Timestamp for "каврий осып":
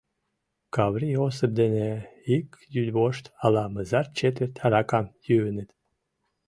0.75-1.51